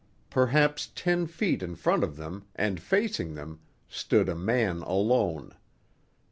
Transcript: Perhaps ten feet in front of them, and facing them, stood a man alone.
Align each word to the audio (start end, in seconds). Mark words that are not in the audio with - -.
Perhaps 0.31 0.89
ten 0.95 1.27
feet 1.27 1.61
in 1.61 1.75
front 1.75 2.03
of 2.03 2.15
them, 2.17 2.45
and 2.55 2.79
facing 2.81 3.35
them, 3.35 3.59
stood 3.87 4.29
a 4.29 4.35
man 4.35 4.81
alone. 4.81 5.55